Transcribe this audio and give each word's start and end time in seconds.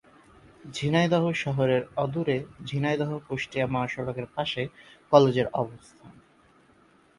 ঝিনাইদহ 0.71 1.23
শহরের 1.33 1.81
অদূরে 1.95 2.37
ঝিনাইদহ-কুষ্টিয়া 2.65 3.65
মহাসড়কের 3.67 4.27
পাশে 4.35 4.61
কলেজের 5.11 5.47
অবস্থান। 5.53 6.13